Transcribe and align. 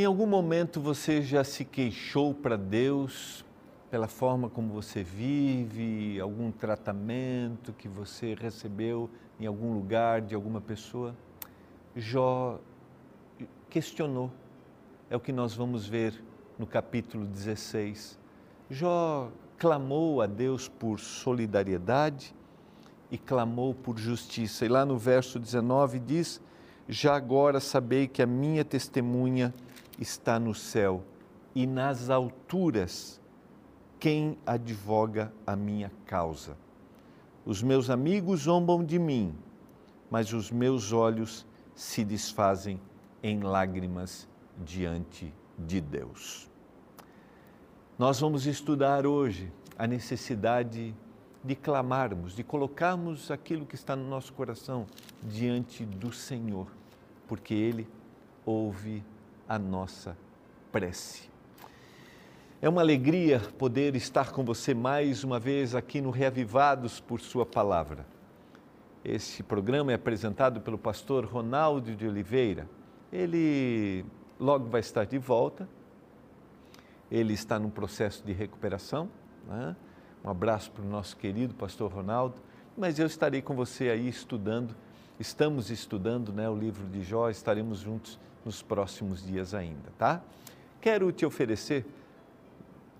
Em 0.00 0.04
algum 0.06 0.24
momento 0.24 0.80
você 0.80 1.20
já 1.20 1.44
se 1.44 1.62
queixou 1.62 2.32
para 2.32 2.56
Deus 2.56 3.44
pela 3.90 4.08
forma 4.08 4.48
como 4.48 4.72
você 4.72 5.02
vive, 5.02 6.18
algum 6.18 6.50
tratamento 6.50 7.74
que 7.74 7.86
você 7.86 8.34
recebeu 8.34 9.10
em 9.38 9.44
algum 9.44 9.74
lugar 9.74 10.22
de 10.22 10.34
alguma 10.34 10.58
pessoa? 10.58 11.14
Jó 11.94 12.58
questionou. 13.68 14.32
É 15.10 15.16
o 15.16 15.20
que 15.20 15.32
nós 15.32 15.52
vamos 15.52 15.86
ver 15.86 16.14
no 16.58 16.66
capítulo 16.66 17.26
16. 17.26 18.18
Jó 18.70 19.30
clamou 19.58 20.22
a 20.22 20.26
Deus 20.26 20.66
por 20.66 20.98
solidariedade 20.98 22.34
e 23.10 23.18
clamou 23.18 23.74
por 23.74 23.98
justiça. 23.98 24.64
E 24.64 24.68
lá 24.70 24.86
no 24.86 24.96
verso 24.96 25.38
19 25.38 25.98
diz: 25.98 26.40
Já 26.88 27.14
agora 27.14 27.60
sabei 27.60 28.08
que 28.08 28.22
a 28.22 28.26
minha 28.26 28.64
testemunha 28.64 29.52
está 30.00 30.40
no 30.40 30.54
céu 30.54 31.04
e 31.54 31.66
nas 31.66 32.08
alturas 32.08 33.20
quem 33.98 34.38
advoga 34.46 35.30
a 35.46 35.54
minha 35.54 35.92
causa. 36.06 36.56
Os 37.44 37.62
meus 37.62 37.90
amigos 37.90 38.40
zombam 38.42 38.82
de 38.82 38.98
mim, 38.98 39.34
mas 40.10 40.32
os 40.32 40.50
meus 40.50 40.92
olhos 40.92 41.46
se 41.74 42.02
desfazem 42.02 42.80
em 43.22 43.40
lágrimas 43.40 44.26
diante 44.64 45.32
de 45.58 45.80
Deus. 45.80 46.48
Nós 47.98 48.18
vamos 48.18 48.46
estudar 48.46 49.06
hoje 49.06 49.52
a 49.76 49.86
necessidade 49.86 50.94
de 51.44 51.54
clamarmos, 51.54 52.34
de 52.34 52.42
colocarmos 52.42 53.30
aquilo 53.30 53.66
que 53.66 53.74
está 53.74 53.94
no 53.94 54.08
nosso 54.08 54.32
coração 54.32 54.86
diante 55.22 55.84
do 55.84 56.12
Senhor, 56.12 56.66
porque 57.26 57.54
Ele 57.54 57.88
ouve 58.44 59.02
a 59.50 59.58
nossa 59.58 60.16
prece. 60.70 61.28
É 62.62 62.68
uma 62.68 62.82
alegria 62.82 63.40
poder 63.58 63.96
estar 63.96 64.30
com 64.30 64.44
você 64.44 64.72
mais 64.72 65.24
uma 65.24 65.40
vez 65.40 65.74
aqui 65.74 66.00
no 66.00 66.10
Reavivados 66.10 67.00
por 67.00 67.20
Sua 67.20 67.44
Palavra. 67.44 68.06
Esse 69.04 69.42
programa 69.42 69.90
é 69.90 69.96
apresentado 69.96 70.60
pelo 70.60 70.78
pastor 70.78 71.24
Ronaldo 71.24 71.96
de 71.96 72.06
Oliveira. 72.06 72.70
Ele 73.12 74.04
logo 74.38 74.68
vai 74.68 74.82
estar 74.82 75.04
de 75.04 75.18
volta. 75.18 75.68
Ele 77.10 77.32
está 77.32 77.58
num 77.58 77.70
processo 77.70 78.24
de 78.24 78.32
recuperação. 78.32 79.10
Né? 79.48 79.74
Um 80.24 80.30
abraço 80.30 80.70
para 80.70 80.84
o 80.84 80.88
nosso 80.88 81.16
querido 81.16 81.54
pastor 81.54 81.90
Ronaldo. 81.90 82.36
Mas 82.78 83.00
eu 83.00 83.06
estarei 83.06 83.42
com 83.42 83.56
você 83.56 83.88
aí 83.88 84.06
estudando. 84.06 84.76
Estamos 85.18 85.72
estudando 85.72 86.32
né, 86.32 86.48
o 86.48 86.54
livro 86.54 86.86
de 86.86 87.02
Jó, 87.02 87.28
estaremos 87.28 87.80
juntos 87.80 88.16
nos 88.44 88.62
próximos 88.62 89.24
dias 89.24 89.54
ainda, 89.54 89.92
tá? 89.98 90.22
Quero 90.80 91.12
te 91.12 91.26
oferecer 91.26 91.84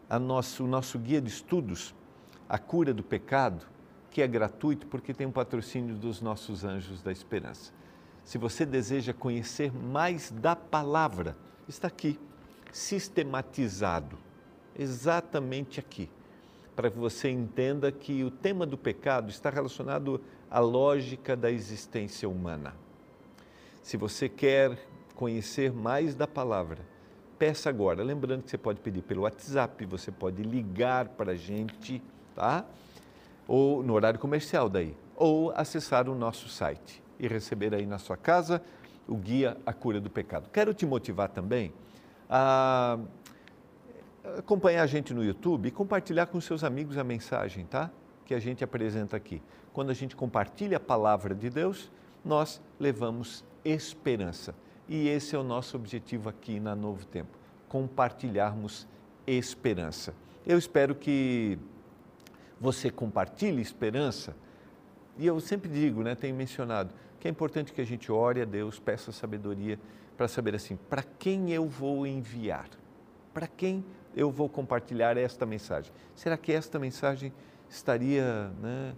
a 0.09 0.19
nosso, 0.19 0.65
o 0.65 0.67
nosso 0.67 0.99
guia 0.99 1.21
de 1.21 1.29
estudos, 1.29 1.95
A 2.49 2.59
Cura 2.59 2.93
do 2.93 3.03
Pecado, 3.03 3.65
que 4.11 4.21
é 4.21 4.27
gratuito 4.27 4.87
porque 4.87 5.15
tem 5.15 5.27
um 5.27 5.33
patrocínio 5.33 5.95
dos 5.95 6.21
nossos 6.21 6.65
anjos 6.65 7.01
da 7.03 7.13
esperança. 7.13 7.73
Se 8.25 8.37
você 8.37 8.67
deseja 8.67 9.13
conhecer 9.13 9.73
mais 9.73 10.31
da 10.31 10.55
palavra, 10.55 11.37
está 11.69 11.89
aqui, 11.89 12.19
sistematizado, 12.73 14.19
exatamente 14.79 15.81
aqui, 15.81 16.11
para 16.75 16.91
que 16.91 16.99
você 16.99 17.31
entenda 17.31 17.91
que 17.91 18.25
o 18.25 18.31
tema 18.31 18.67
do 18.67 18.77
pecado 18.77 19.31
está 19.31 19.49
relacionado 19.49 20.21
à 20.51 20.59
lógica 20.61 21.37
da 21.37 21.51
existência 21.51 22.29
humana. 22.29 22.75
Se 23.83 23.97
você 23.97 24.29
quer 24.29 24.79
conhecer 25.21 25.71
mais 25.71 26.15
da 26.15 26.27
palavra, 26.27 26.79
peça 27.39 27.69
agora. 27.69 28.03
Lembrando 28.03 28.43
que 28.43 28.49
você 28.49 28.57
pode 28.57 28.81
pedir 28.81 29.03
pelo 29.03 29.25
WhatsApp, 29.25 29.85
você 29.85 30.11
pode 30.11 30.43
ligar 30.43 31.09
para 31.09 31.33
a 31.33 31.37
gente, 31.37 32.03
tá? 32.35 32.65
Ou 33.47 33.83
no 33.83 33.93
horário 33.93 34.19
comercial 34.19 34.67
daí, 34.67 34.97
ou 35.15 35.53
acessar 35.55 36.09
o 36.09 36.15
nosso 36.15 36.49
site 36.49 37.03
e 37.19 37.29
receber 37.29 37.75
aí 37.75 37.85
na 37.85 37.99
sua 37.99 38.17
casa 38.17 38.63
o 39.07 39.15
guia 39.15 39.59
A 39.67 39.75
Cura 39.75 40.01
do 40.01 40.09
Pecado. 40.09 40.49
Quero 40.51 40.73
te 40.73 40.87
motivar 40.87 41.29
também 41.29 41.71
a 42.27 42.99
acompanhar 44.39 44.85
a 44.85 44.87
gente 44.87 45.13
no 45.13 45.23
YouTube 45.23 45.67
e 45.67 45.71
compartilhar 45.71 46.29
com 46.29 46.41
seus 46.41 46.65
amigos 46.65 46.97
a 46.97 47.05
mensagem, 47.05 47.67
tá? 47.67 47.91
Que 48.25 48.33
a 48.33 48.41
gente 48.41 48.65
apresenta 48.65 49.19
aqui. 49.19 49.43
Quando 49.75 49.91
a 49.91 49.95
gente 49.95 50.17
compartilha 50.17 50.79
a 50.79 50.81
palavra 50.81 51.35
de 51.35 51.51
Deus, 51.51 51.93
nós 52.25 52.59
levamos 52.79 53.45
esperança. 53.63 54.55
E 54.91 55.09
esse 55.09 55.37
é 55.37 55.39
o 55.39 55.45
nosso 55.45 55.77
objetivo 55.77 56.29
aqui 56.29 56.59
na 56.59 56.75
Novo 56.75 57.07
Tempo, 57.07 57.39
compartilharmos 57.69 58.89
esperança. 59.25 60.13
Eu 60.45 60.59
espero 60.59 60.97
que 60.97 61.57
você 62.61 62.91
compartilhe 62.91 63.63
esperança. 63.63 64.35
E 65.17 65.25
eu 65.25 65.39
sempre 65.39 65.71
digo, 65.71 66.03
né, 66.03 66.17
tenho 66.17 66.35
mencionado, 66.35 66.93
que 67.21 67.29
é 67.29 67.31
importante 67.31 67.73
que 67.73 67.81
a 67.81 67.87
gente 67.87 68.11
ore 68.11 68.43
a 68.43 68.45
Deus, 68.45 68.81
peça 68.81 69.13
sabedoria 69.13 69.79
para 70.17 70.27
saber 70.27 70.57
assim, 70.57 70.77
para 70.89 71.05
quem 71.05 71.53
eu 71.53 71.69
vou 71.69 72.05
enviar? 72.05 72.69
Para 73.33 73.47
quem 73.47 73.85
eu 74.17 74.29
vou 74.29 74.49
compartilhar 74.49 75.17
esta 75.17 75.47
mensagem? 75.47 75.93
Será 76.17 76.37
que 76.37 76.51
esta 76.51 76.81
mensagem 76.81 77.33
estaria 77.69 78.49
né, 78.61 78.97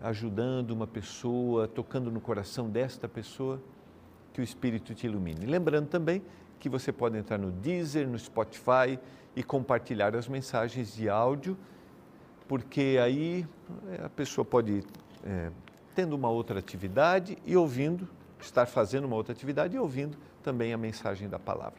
ajudando 0.00 0.70
uma 0.70 0.86
pessoa, 0.86 1.66
tocando 1.66 2.08
no 2.08 2.20
coração 2.20 2.70
desta 2.70 3.08
pessoa? 3.08 3.60
Que 4.34 4.40
o 4.40 4.44
Espírito 4.44 4.94
te 4.94 5.06
ilumine. 5.06 5.46
Lembrando 5.46 5.86
também 5.86 6.20
que 6.58 6.68
você 6.68 6.92
pode 6.92 7.16
entrar 7.16 7.38
no 7.38 7.52
Deezer, 7.52 8.06
no 8.08 8.18
Spotify 8.18 8.98
e 9.34 9.44
compartilhar 9.44 10.14
as 10.16 10.26
mensagens 10.26 10.92
de 10.94 11.08
áudio, 11.08 11.56
porque 12.48 12.98
aí 13.00 13.46
é, 13.92 14.04
a 14.04 14.08
pessoa 14.08 14.44
pode, 14.44 14.82
é, 15.24 15.50
tendo 15.94 16.14
uma 16.14 16.28
outra 16.28 16.58
atividade 16.58 17.38
e 17.46 17.56
ouvindo, 17.56 18.08
estar 18.40 18.66
fazendo 18.66 19.04
uma 19.04 19.14
outra 19.14 19.32
atividade 19.32 19.76
e 19.76 19.78
ouvindo 19.78 20.18
também 20.42 20.72
a 20.72 20.76
mensagem 20.76 21.28
da 21.28 21.38
palavra. 21.38 21.78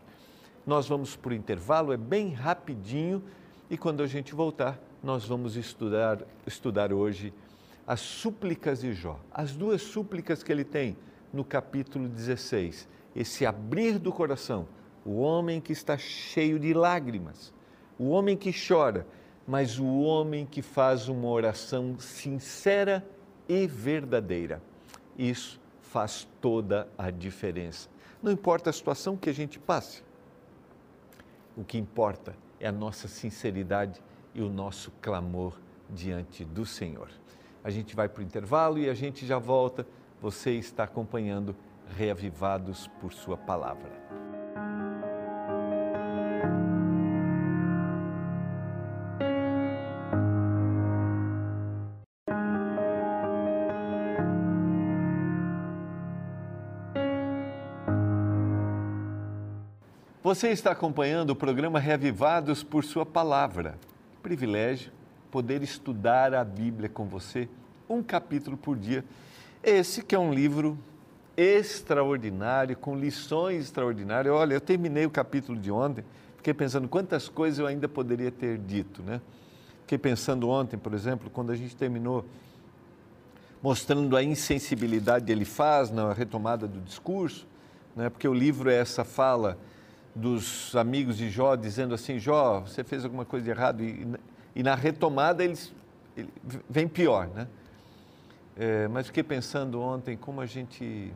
Nós 0.66 0.88
vamos 0.88 1.16
para 1.16 1.32
o 1.32 1.34
intervalo, 1.36 1.92
é 1.92 1.98
bem 1.98 2.34
rapidinho, 2.34 3.22
e 3.70 3.78
quando 3.78 4.02
a 4.02 4.08
gente 4.08 4.34
voltar, 4.34 4.80
nós 5.04 5.26
vamos 5.26 5.58
estudar, 5.58 6.20
estudar 6.48 6.94
hoje 6.94 7.34
as 7.86 8.00
súplicas 8.00 8.80
de 8.80 8.94
Jó, 8.94 9.20
as 9.30 9.56
duas 9.56 9.82
súplicas 9.82 10.42
que 10.42 10.52
ele 10.52 10.64
tem 10.64 10.96
no 11.36 11.44
capítulo 11.44 12.08
16. 12.08 12.88
Esse 13.14 13.46
abrir 13.46 14.00
do 14.00 14.12
coração, 14.12 14.68
o 15.04 15.20
homem 15.20 15.60
que 15.60 15.74
está 15.74 15.98
cheio 15.98 16.58
de 16.58 16.74
lágrimas, 16.74 17.54
o 18.00 18.10
homem 18.10 18.38
que 18.38 18.52
chora, 18.52 19.06
mas 19.46 19.78
o 19.78 19.86
homem 20.02 20.46
que 20.46 20.62
faz 20.62 21.10
uma 21.10 21.28
oração 21.28 22.00
sincera 22.00 23.06
e 23.48 23.68
verdadeira. 23.68 24.62
Isso 25.18 25.60
faz 25.82 26.28
toda 26.42 26.88
a 26.98 27.12
diferença. 27.12 27.90
Não 28.24 28.32
importa 28.32 28.70
a 28.70 28.74
situação 28.74 29.16
que 29.16 29.30
a 29.30 29.34
gente 29.34 29.60
passe, 29.60 30.04
o 31.56 31.64
que 31.64 31.78
importa 31.78 32.36
é 32.60 32.68
a 32.68 32.72
nossa 32.72 33.08
sinceridade 33.08 34.02
e 34.34 34.42
o 34.42 34.50
nosso 34.50 34.92
clamor 35.02 35.54
diante 35.90 36.44
do 36.44 36.66
Senhor. 36.66 37.10
A 37.64 37.70
gente 37.70 37.96
vai 37.96 38.08
para 38.10 38.22
o 38.22 38.24
intervalo 38.24 38.78
e 38.78 38.90
a 38.90 38.94
gente 38.94 39.26
já 39.26 39.38
volta 39.38 39.86
você 40.26 40.54
está 40.54 40.86
acompanhando 40.86 41.56
Reavivados 41.96 42.88
por 43.00 43.14
Sua 43.14 43.38
Palavra. 43.38 43.92
Você 60.24 60.50
está 60.50 60.72
acompanhando 60.72 61.30
o 61.30 61.36
programa 61.36 61.80
Reavivados 61.80 62.64
por 62.64 62.84
Sua 62.84 63.06
Palavra. 63.06 63.78
Privilégio 64.24 64.92
poder 65.30 65.62
estudar 65.62 66.34
a 66.34 66.44
Bíblia 66.44 66.90
com 66.90 67.06
você, 67.06 67.48
um 67.88 68.02
capítulo 68.02 68.58
por 68.58 68.76
dia 68.76 69.06
esse 69.66 70.04
que 70.04 70.14
é 70.14 70.20
um 70.20 70.34
livro 70.34 70.78
extraordinário, 71.36 72.78
com 72.78 72.96
lições 72.96 73.66
extraordinárias. 73.66 74.34
Olha, 74.34 74.54
eu 74.54 74.62
terminei 74.62 75.06
o 75.06 75.10
capítulo 75.10 75.58
de 75.58 75.72
ontem, 75.72 76.06
fiquei 76.38 76.54
pensando 76.54 76.88
quantas 76.88 77.28
coisas 77.28 77.60
eu 77.60 77.68
ainda 77.68 77.90
poderia 77.90 78.32
ter 78.32 78.58
dito, 78.58 79.02
né? 79.04 79.20
Fiquei 79.82 79.98
pensando 79.98 80.50
ontem, 80.50 80.78
por 80.78 80.94
exemplo, 80.94 81.30
quando 81.30 81.52
a 81.52 81.56
gente 81.56 81.76
terminou 81.76 82.26
mostrando 83.62 84.16
a 84.16 84.24
insensibilidade 84.24 85.26
que 85.26 85.32
ele 85.32 85.46
faz 85.46 85.90
na 85.92 86.14
retomada 86.14 86.68
do 86.68 86.80
discurso, 86.82 87.48
né? 87.96 88.10
porque 88.10 88.28
o 88.28 88.34
livro 88.34 88.70
é 88.70 88.76
essa 88.76 89.04
fala 89.04 89.58
dos 90.14 90.76
amigos 90.76 91.18
de 91.18 91.30
Jó 91.30 91.56
dizendo 91.56 91.94
assim, 91.94 92.20
Jó, 92.20 92.62
você 92.62 92.84
fez 92.84 93.04
alguma 93.04 93.26
coisa 93.26 93.44
de 93.44 93.50
errado 93.50 93.84
e, 93.84 94.08
e 94.56 94.64
na 94.64 94.76
retomada 94.76 95.44
eles 95.44 95.74
ele, 96.16 96.30
vem 96.70 96.88
pior, 96.88 97.28
né? 97.28 97.48
É, 98.58 98.88
mas 98.88 99.08
fiquei 99.08 99.24
pensando 99.24 99.82
ontem 99.82 100.16
como 100.16 100.40
a 100.40 100.46
gente 100.46 101.14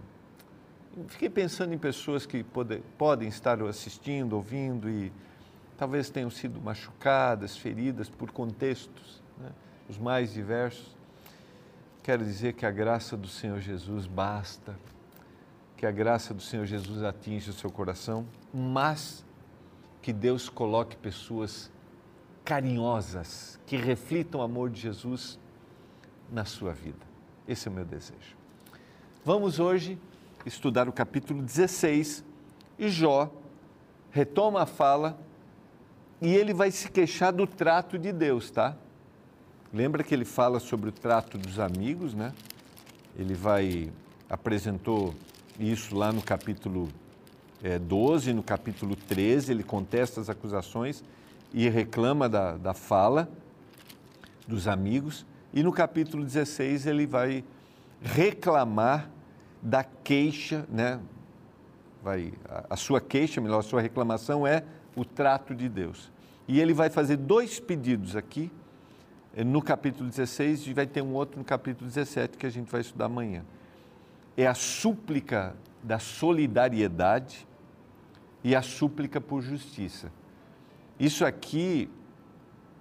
fiquei 1.07 1.29
pensando 1.29 1.73
em 1.73 1.77
pessoas 1.77 2.25
que 2.25 2.43
pode, 2.43 2.79
podem 2.97 3.29
estar 3.29 3.61
assistindo, 3.63 4.33
ouvindo 4.33 4.89
e 4.89 5.11
talvez 5.77 6.09
tenham 6.09 6.29
sido 6.29 6.59
machucadas, 6.59 7.55
feridas 7.55 8.09
por 8.09 8.31
contextos, 8.31 9.23
né? 9.37 9.51
os 9.87 9.97
mais 9.97 10.33
diversos. 10.33 10.97
Quero 12.03 12.25
dizer 12.25 12.53
que 12.53 12.65
a 12.65 12.71
graça 12.71 13.15
do 13.15 13.27
Senhor 13.27 13.59
Jesus 13.59 14.05
basta, 14.07 14.75
que 15.77 15.85
a 15.85 15.91
graça 15.91 16.33
do 16.33 16.41
Senhor 16.41 16.65
Jesus 16.65 17.03
atinja 17.03 17.51
o 17.51 17.53
seu 17.53 17.71
coração, 17.71 18.25
mas 18.53 19.25
que 20.01 20.11
Deus 20.11 20.49
coloque 20.49 20.97
pessoas 20.97 21.71
carinhosas, 22.43 23.59
que 23.65 23.77
reflitam 23.77 24.41
o 24.41 24.43
amor 24.43 24.69
de 24.69 24.81
Jesus 24.81 25.39
na 26.31 26.45
sua 26.45 26.73
vida. 26.73 27.08
Esse 27.49 27.67
é 27.67 27.71
o 27.71 27.73
meu 27.73 27.83
desejo. 27.83 28.37
Vamos 29.25 29.59
hoje 29.59 29.97
estudar 30.45 30.87
o 30.87 30.91
capítulo 30.91 31.41
16 31.41 32.23
e 32.77 32.89
Jó 32.89 33.33
retoma 34.11 34.61
a 34.61 34.65
fala 34.67 35.17
e 36.21 36.27
ele 36.27 36.53
vai 36.53 36.69
se 36.69 36.91
queixar 36.91 37.33
do 37.33 37.47
trato 37.47 37.97
de 37.97 38.11
Deus, 38.11 38.51
tá? 38.51 38.77
Lembra 39.73 40.03
que 40.03 40.13
ele 40.13 40.25
fala 40.25 40.59
sobre 40.59 40.89
o 40.89 40.91
trato 40.91 41.39
dos 41.39 41.57
amigos, 41.57 42.13
né? 42.13 42.35
Ele 43.17 43.33
vai 43.33 43.91
apresentou 44.29 45.15
isso 45.59 45.95
lá 45.95 46.13
no 46.13 46.21
capítulo 46.21 46.87
é, 47.63 47.79
12, 47.79 48.31
no 48.31 48.43
capítulo 48.43 48.95
13, 48.95 49.53
ele 49.53 49.63
contesta 49.63 50.21
as 50.21 50.29
acusações 50.29 51.03
e 51.51 51.67
reclama 51.67 52.29
da, 52.29 52.57
da 52.57 52.75
fala 52.75 53.27
dos 54.47 54.67
amigos. 54.67 55.25
E 55.53 55.63
no 55.63 55.71
capítulo 55.71 56.23
16 56.23 56.85
ele 56.85 57.07
vai 57.07 57.43
reclamar 58.01 59.09
da 59.61 59.83
queixa, 59.83 60.65
né? 60.69 60.99
Vai, 62.03 62.33
a, 62.47 62.65
a 62.71 62.75
sua 62.75 63.01
queixa, 63.01 63.41
melhor, 63.41 63.59
a 63.59 63.63
sua 63.63 63.81
reclamação 63.81 64.45
é 64.45 64.63
o 64.95 65.03
trato 65.03 65.55
de 65.55 65.67
Deus. 65.67 66.11
E 66.47 66.59
ele 66.59 66.73
vai 66.73 66.89
fazer 66.89 67.17
dois 67.17 67.59
pedidos 67.59 68.15
aqui, 68.15 68.51
eh, 69.35 69.43
no 69.43 69.61
capítulo 69.61 70.09
16, 70.09 70.67
e 70.67 70.73
vai 70.73 70.87
ter 70.87 71.01
um 71.01 71.13
outro 71.13 71.39
no 71.39 71.45
capítulo 71.45 71.87
17 71.87 72.37
que 72.37 72.45
a 72.45 72.49
gente 72.49 72.71
vai 72.71 72.81
estudar 72.81 73.05
amanhã. 73.05 73.43
É 74.37 74.47
a 74.47 74.53
súplica 74.53 75.55
da 75.83 75.99
solidariedade 75.99 77.47
e 78.43 78.55
a 78.55 78.61
súplica 78.61 79.19
por 79.19 79.41
justiça. 79.41 80.11
Isso 80.99 81.25
aqui 81.25 81.89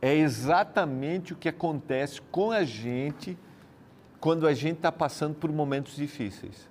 é 0.00 0.14
exatamente 0.14 1.32
o 1.32 1.36
que 1.36 1.48
acontece 1.48 2.20
com 2.30 2.50
a 2.50 2.64
gente 2.64 3.36
quando 4.20 4.46
a 4.46 4.54
gente 4.54 4.76
está 4.76 4.92
passando 4.92 5.34
por 5.34 5.50
momentos 5.50 5.96
difíceis. 5.96 6.68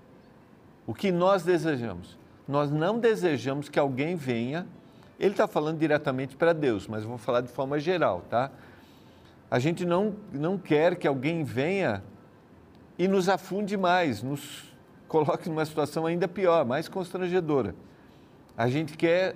O 0.85 0.93
que 0.93 1.11
nós 1.11 1.43
desejamos? 1.43 2.17
Nós 2.47 2.71
não 2.71 2.99
desejamos 2.99 3.67
que 3.67 3.77
alguém 3.77 4.15
venha, 4.15 4.65
ele 5.19 5.31
está 5.31 5.47
falando 5.47 5.77
diretamente 5.77 6.35
para 6.35 6.53
Deus, 6.53 6.87
mas 6.87 7.03
eu 7.03 7.09
vou 7.09 7.17
falar 7.17 7.41
de 7.41 7.49
forma 7.49 7.79
geral, 7.79 8.21
tá? 8.29 8.51
A 9.49 9.59
gente 9.59 9.85
não, 9.85 10.15
não 10.31 10.57
quer 10.57 10.95
que 10.95 11.07
alguém 11.07 11.43
venha 11.43 12.03
e 12.97 13.07
nos 13.07 13.27
afunde 13.27 13.75
mais, 13.75 14.23
nos 14.23 14.73
coloque 15.07 15.49
numa 15.49 15.65
situação 15.65 16.05
ainda 16.05 16.27
pior, 16.27 16.65
mais 16.65 16.87
constrangedora. 16.87 17.75
A 18.57 18.69
gente 18.69 18.97
quer 18.97 19.35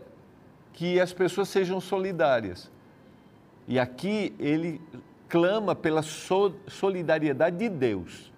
que 0.73 0.99
as 0.99 1.13
pessoas 1.13 1.49
sejam 1.49 1.79
solidárias. 1.79 2.71
E 3.71 3.79
aqui 3.79 4.35
ele 4.37 4.81
clama 5.29 5.73
pela 5.73 6.01
solidariedade 6.01 7.55
de 7.55 7.69
Deus. 7.69 8.29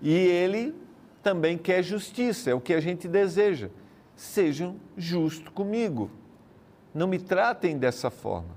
E 0.00 0.12
ele 0.12 0.72
também 1.20 1.58
quer 1.58 1.82
justiça, 1.82 2.48
é 2.48 2.54
o 2.54 2.60
que 2.60 2.72
a 2.72 2.78
gente 2.78 3.08
deseja. 3.08 3.70
Sejam 4.14 4.76
justos 4.96 5.48
comigo. 5.48 6.12
Não 6.94 7.08
me 7.08 7.18
tratem 7.18 7.76
dessa 7.76 8.08
forma. 8.08 8.54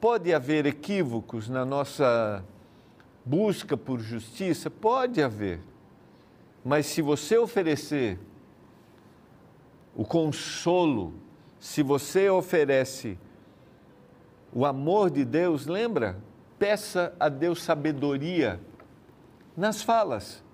Pode 0.00 0.34
haver 0.34 0.66
equívocos 0.66 1.48
na 1.48 1.64
nossa 1.64 2.44
busca 3.24 3.76
por 3.76 4.00
justiça? 4.00 4.68
Pode 4.68 5.22
haver. 5.22 5.60
Mas 6.64 6.86
se 6.86 7.00
você 7.00 7.38
oferecer 7.38 8.18
o 9.94 10.04
consolo, 10.04 11.14
se 11.60 11.84
você 11.84 12.28
oferece 12.28 13.16
o 14.54 14.64
amor 14.64 15.10
de 15.10 15.24
Deus, 15.24 15.66
lembra? 15.66 16.16
Peça 16.58 17.12
a 17.18 17.28
Deus 17.28 17.60
sabedoria 17.60 18.60
nas 19.56 19.82
falas 19.82 20.44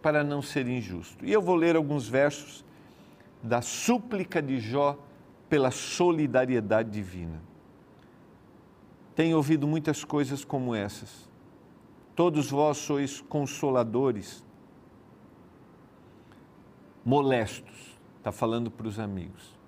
para 0.00 0.24
não 0.24 0.40
ser 0.40 0.66
injusto. 0.66 1.24
E 1.24 1.30
eu 1.30 1.42
vou 1.42 1.54
ler 1.54 1.76
alguns 1.76 2.08
versos 2.08 2.64
da 3.42 3.60
súplica 3.60 4.40
de 4.40 4.58
Jó 4.58 4.98
pela 5.50 5.70
solidariedade 5.70 6.90
divina. 6.90 7.40
Tenho 9.14 9.36
ouvido 9.36 9.66
muitas 9.66 10.02
coisas 10.02 10.44
como 10.44 10.74
essas. 10.74 11.28
Todos 12.16 12.50
vós 12.50 12.78
sois 12.78 13.20
consoladores, 13.20 14.42
molestos, 17.04 17.98
está 18.16 18.32
falando 18.32 18.70
para 18.70 18.88
os 18.88 18.98
amigos. 18.98 19.58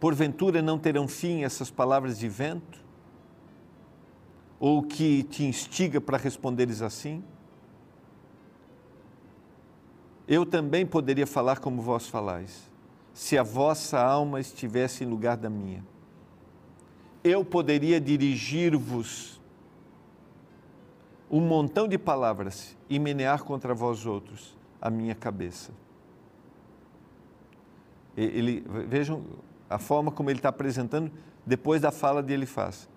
Porventura 0.00 0.62
não 0.62 0.78
terão 0.78 1.06
fim 1.06 1.44
essas 1.44 1.70
palavras 1.70 2.18
de 2.18 2.28
vento? 2.28 2.85
Ou 4.58 4.82
que 4.82 5.22
te 5.24 5.44
instiga 5.44 6.00
para 6.00 6.16
responderes 6.16 6.82
assim? 6.82 7.22
Eu 10.26 10.44
também 10.44 10.84
poderia 10.84 11.26
falar 11.26 11.60
como 11.60 11.80
vós 11.82 12.08
falais, 12.08 12.68
se 13.12 13.38
a 13.38 13.42
vossa 13.42 14.00
alma 14.00 14.40
estivesse 14.40 15.04
em 15.04 15.06
lugar 15.06 15.36
da 15.36 15.48
minha. 15.48 15.84
Eu 17.22 17.44
poderia 17.44 18.00
dirigir-vos 18.00 19.40
um 21.30 21.40
montão 21.40 21.86
de 21.86 21.98
palavras 21.98 22.76
e 22.88 22.98
menear 22.98 23.44
contra 23.44 23.74
vós 23.74 24.06
outros 24.06 24.56
a 24.80 24.90
minha 24.90 25.14
cabeça. 25.14 25.72
Ele, 28.16 28.64
vejam 28.88 29.22
a 29.68 29.78
forma 29.78 30.10
como 30.10 30.30
ele 30.30 30.38
está 30.38 30.48
apresentando 30.48 31.12
depois 31.44 31.82
da 31.82 31.90
fala 31.90 32.22
de 32.22 32.32
Elifaz 32.32 32.88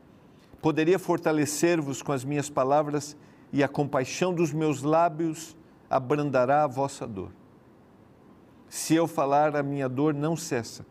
poderia 0.61 0.99
fortalecer-vos 0.99 2.01
com 2.01 2.11
as 2.11 2.23
minhas 2.23 2.49
palavras 2.49 3.15
e 3.51 3.63
a 3.63 3.67
compaixão 3.67 4.33
dos 4.33 4.51
meus 4.53 4.81
lábios 4.81 5.57
abrandará 5.89 6.63
a 6.63 6.67
vossa 6.67 7.07
dor. 7.07 7.31
Se 8.67 8.93
eu 8.93 9.07
falar, 9.07 9.55
a 9.55 9.63
minha 9.63 9.89
dor 9.89 10.13
não 10.13 10.35
cessa. 10.35 10.85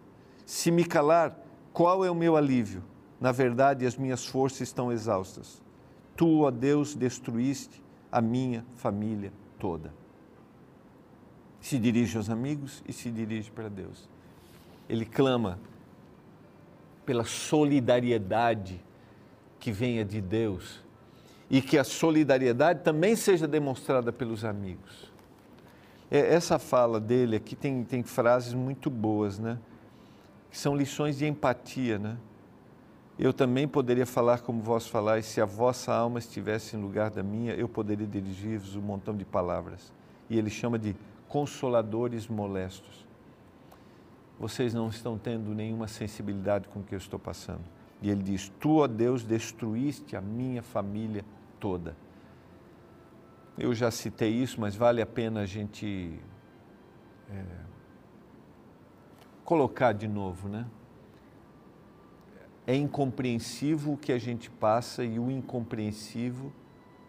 Se 0.44 0.70
me 0.70 0.84
calar, 0.84 1.38
qual 1.72 2.04
é 2.04 2.10
o 2.10 2.14
meu 2.14 2.37
alívio? 2.37 2.82
Na 3.20 3.30
verdade, 3.30 3.87
as 3.87 3.96
minhas 3.96 4.26
forças 4.26 4.62
estão 4.62 4.90
exaustas. 4.90 5.62
Tu, 6.16 6.40
ó 6.40 6.50
Deus, 6.50 6.96
destruíste 6.96 7.82
a 8.10 8.20
minha 8.20 8.64
família 8.75 9.32
toda. 9.58 9.92
Se 11.60 11.78
dirige 11.78 12.16
aos 12.16 12.30
amigos 12.30 12.82
e 12.88 12.92
se 12.92 13.10
dirige 13.10 13.50
para 13.50 13.68
Deus. 13.68 14.08
Ele 14.88 15.04
clama 15.04 15.60
pela 17.04 17.25
solidariedade 17.25 18.82
que 19.58 19.72
venha 19.72 20.04
de 20.04 20.20
Deus 20.20 20.80
e 21.50 21.62
que 21.62 21.78
a 21.78 21.84
solidariedade 21.84 22.82
também 22.82 23.16
seja 23.16 23.46
demonstrada 23.46 24.12
pelos 24.12 24.44
amigos. 24.44 25.10
É, 26.10 26.34
essa 26.34 26.58
fala 26.58 27.00
dele 27.00 27.36
aqui 27.36 27.54
tem, 27.54 27.84
tem 27.84 28.02
frases 28.02 28.54
muito 28.54 28.90
boas, 28.90 29.38
né? 29.38 29.58
Que 30.50 30.58
são 30.58 30.76
lições 30.76 31.18
de 31.18 31.26
empatia, 31.26 31.98
né? 31.98 32.16
Eu 33.18 33.32
também 33.32 33.66
poderia 33.66 34.06
falar 34.06 34.40
como 34.40 34.62
vós 34.62 34.86
falais, 34.86 35.26
se 35.26 35.40
a 35.40 35.44
vossa 35.44 35.92
alma 35.92 36.18
estivesse 36.18 36.76
em 36.76 36.80
lugar 36.80 37.10
da 37.10 37.22
minha, 37.22 37.52
eu 37.54 37.68
poderia 37.68 38.06
dirigir-vos 38.06 38.76
um 38.76 38.80
montão 38.80 39.16
de 39.16 39.24
palavras. 39.24 39.92
E 40.30 40.38
ele 40.38 40.50
chama 40.50 40.78
de 40.78 40.94
consoladores 41.26 42.28
molestos. 42.28 43.06
Vocês 44.38 44.72
não 44.72 44.88
estão 44.88 45.18
tendo 45.18 45.52
nenhuma 45.52 45.88
sensibilidade 45.88 46.68
com 46.68 46.78
o 46.78 46.82
que 46.82 46.94
eu 46.94 46.98
estou 46.98 47.18
passando. 47.18 47.64
E 48.00 48.11
ele 48.11 48.23
diz: 48.23 48.49
Tu, 48.61 48.76
ó 48.76 48.87
Deus, 48.87 49.23
destruíste 49.23 50.17
a 50.17 50.21
minha 50.21 50.62
família 50.62 51.25
toda. 51.59 51.97
Eu 53.57 53.75
já 53.75 53.90
citei 53.90 54.31
isso, 54.31 54.61
mas 54.61 54.76
vale 54.76 55.02
a 55.02 55.07
pena 55.07 55.40
a 55.40 55.47
gente 55.47 56.21
é, 57.28 57.45
colocar 59.45 59.93
de 59.93 60.07
novo, 60.07 60.49
né? 60.49 60.67
É 62.67 62.75
incompreensível 62.76 63.95
o 63.95 63.97
que 63.97 64.12
a 64.12 64.19
gente 64.19 64.50
passa 64.50 65.02
e 65.02 65.19
o 65.19 65.31
incompreensível 65.31 66.52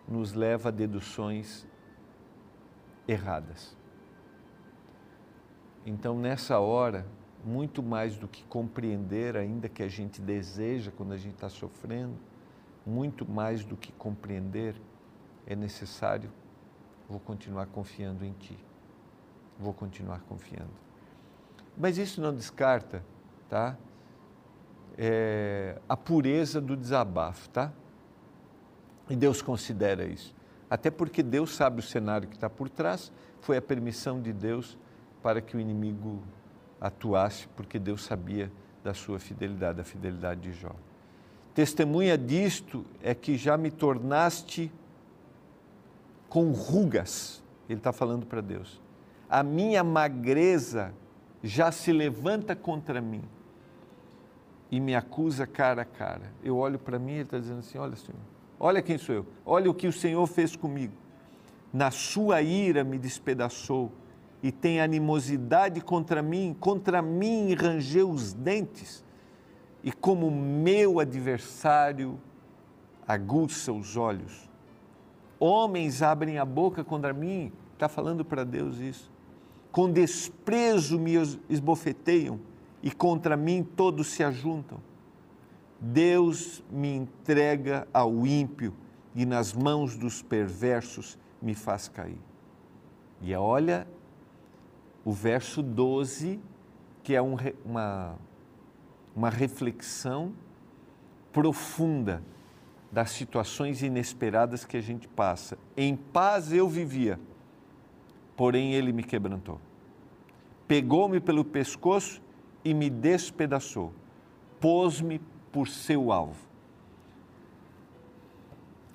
nos 0.07 0.33
leva 0.33 0.69
a 0.69 0.71
deduções 0.71 1.67
erradas. 3.07 3.77
Então, 5.85 6.17
nessa 6.17 6.59
hora, 6.59 7.05
muito 7.43 7.81
mais 7.81 8.17
do 8.17 8.27
que 8.27 8.43
compreender, 8.43 9.37
ainda 9.37 9.69
que 9.69 9.81
a 9.81 9.87
gente 9.87 10.21
deseja 10.21 10.91
quando 10.95 11.13
a 11.13 11.17
gente 11.17 11.35
está 11.35 11.49
sofrendo, 11.49 12.15
muito 12.85 13.29
mais 13.29 13.63
do 13.63 13.77
que 13.77 13.91
compreender, 13.93 14.75
é 15.45 15.55
necessário, 15.55 16.29
vou 17.07 17.19
continuar 17.19 17.67
confiando 17.67 18.25
em 18.25 18.33
Ti. 18.33 18.57
vou 19.57 19.73
continuar 19.73 20.21
confiando. 20.21 20.71
Mas 21.77 21.97
isso 21.97 22.21
não 22.21 22.33
descarta, 22.33 23.03
tá? 23.49 23.77
É, 24.97 25.77
a 25.87 25.97
pureza 25.97 26.61
do 26.61 26.77
desabafo, 26.77 27.49
tá? 27.49 27.73
E 29.09 29.15
Deus 29.17 29.41
considera 29.41 30.05
isso. 30.05 30.33
Até 30.69 30.89
porque 30.89 31.21
Deus 31.21 31.55
sabe 31.55 31.79
o 31.79 31.83
cenário 31.83 32.27
que 32.27 32.35
está 32.35 32.49
por 32.49 32.69
trás, 32.69 33.11
foi 33.41 33.57
a 33.57 33.61
permissão 33.61 34.21
de 34.21 34.31
Deus 34.31 34.77
para 35.21 35.41
que 35.41 35.57
o 35.57 35.59
inimigo 35.59 36.23
atuasse, 36.79 37.47
porque 37.55 37.77
Deus 37.77 38.03
sabia 38.03 38.51
da 38.83 38.93
sua 38.93 39.19
fidelidade, 39.19 39.77
da 39.77 39.83
fidelidade 39.83 40.41
de 40.41 40.53
Jó. 40.53 40.71
Testemunha 41.53 42.17
disto 42.17 42.85
é 43.01 43.13
que 43.13 43.35
já 43.35 43.57
me 43.57 43.69
tornaste 43.69 44.71
com 46.29 46.51
rugas, 46.51 47.43
ele 47.67 47.79
está 47.79 47.91
falando 47.91 48.25
para 48.25 48.39
Deus. 48.39 48.79
A 49.29 49.43
minha 49.43 49.83
magreza 49.83 50.93
já 51.43 51.71
se 51.71 51.91
levanta 51.91 52.55
contra 52.55 53.01
mim 53.01 53.23
e 54.71 54.79
me 54.79 54.95
acusa 54.95 55.47
cara 55.47 55.81
a 55.81 55.85
cara. 55.85 56.31
Eu 56.43 56.57
olho 56.57 56.77
para 56.77 56.99
mim 56.99 57.11
e 57.11 57.15
ele 57.15 57.23
está 57.23 57.39
dizendo 57.39 57.59
assim: 57.59 57.77
Olha, 57.77 57.95
Senhor, 57.95 58.19
olha 58.59 58.81
quem 58.81 58.97
sou 58.97 59.15
eu, 59.15 59.25
olha 59.45 59.69
o 59.69 59.73
que 59.73 59.87
o 59.87 59.93
Senhor 59.93 60.25
fez 60.27 60.55
comigo. 60.55 60.93
Na 61.73 61.91
sua 61.91 62.41
ira 62.41 62.83
me 62.83 62.97
despedaçou 62.97 63.91
e 64.41 64.51
tem 64.51 64.79
animosidade 64.79 65.81
contra 65.81 66.21
mim, 66.21 66.55
contra 66.59 67.01
mim 67.01 67.53
rangeu 67.53 68.09
os 68.09 68.33
dentes, 68.33 69.03
e 69.83 69.91
como 69.91 70.29
meu 70.31 70.99
adversário 70.99 72.19
aguça 73.07 73.71
os 73.71 73.97
olhos. 73.97 74.49
Homens 75.39 76.01
abrem 76.01 76.37
a 76.37 76.45
boca 76.45 76.83
contra 76.83 77.13
mim, 77.13 77.51
está 77.73 77.87
falando 77.87 78.25
para 78.25 78.43
Deus 78.43 78.77
isso. 78.79 79.11
Com 79.71 79.91
desprezo 79.91 80.99
me 80.99 81.13
esbofeteiam 81.49 82.39
e 82.83 82.91
contra 82.91 83.37
mim 83.37 83.63
todos 83.63 84.07
se 84.07 84.23
ajuntam. 84.23 84.79
Deus 85.79 86.63
me 86.69 86.93
entrega 86.93 87.87
ao 87.93 88.27
ímpio 88.27 88.73
e 89.15 89.25
nas 89.25 89.53
mãos 89.53 89.95
dos 89.95 90.21
perversos 90.21 91.17
me 91.41 91.55
faz 91.55 91.87
cair. 91.87 92.19
E 93.21 93.33
olha 93.33 93.87
o 95.09 95.11
verso 95.11 95.63
12, 95.63 96.39
que 97.01 97.15
é 97.15 97.21
um, 97.21 97.35
uma, 97.65 98.15
uma 99.15 99.29
reflexão 99.31 100.31
profunda 101.33 102.21
das 102.91 103.09
situações 103.09 103.81
inesperadas 103.81 104.63
que 104.65 104.77
a 104.77 104.81
gente 104.81 105.07
passa. 105.07 105.57
Em 105.75 105.95
paz 105.95 106.53
eu 106.53 106.69
vivia, 106.69 107.19
porém 108.37 108.73
ele 108.73 108.93
me 108.93 109.01
quebrantou. 109.01 109.59
Pegou-me 110.67 111.19
pelo 111.19 111.43
pescoço 111.43 112.21
e 112.63 112.71
me 112.71 112.87
despedaçou, 112.87 113.91
pôs-me 114.59 115.17
por 115.51 115.67
seu 115.67 116.11
alvo. 116.11 116.47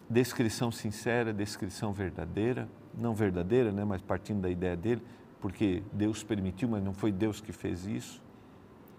Descrição 0.09 0.71
sincera, 0.71 1.33
descrição 1.33 1.92
verdadeira, 1.92 2.68
não 2.97 3.16
verdadeira, 3.16 3.73
né, 3.73 3.85
mas 3.85 4.00
partindo 4.00 4.42
da 4.42 4.49
ideia 4.49 4.76
dele, 4.76 5.02
porque 5.45 5.83
Deus 5.93 6.23
permitiu, 6.23 6.71
mas 6.71 6.83
não 6.83 6.95
foi 6.95 7.13
Deus 7.13 7.39
que 7.39 7.53
fez 7.53 7.85
isso. 7.85 8.23